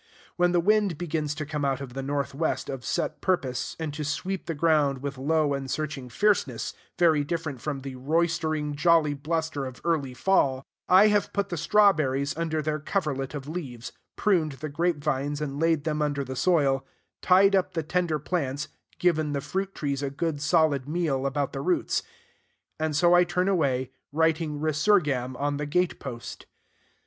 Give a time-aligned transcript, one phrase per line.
[0.35, 4.03] When the wind begins to come out of the northwest of set purpose, and to
[4.03, 9.63] sweep the ground with low and searching fierceness, very different from the roistering, jolly bluster
[9.67, 14.69] of early fall, I have put the strawberries under their coverlet of leaves, pruned the
[14.69, 16.83] grape vines and laid them under the soil,
[17.21, 21.61] tied up the tender plants, given the fruit trees a good, solid meal about the
[21.61, 22.01] roots;
[22.79, 26.47] and so I turn away, writing Resurgam on the gatepost.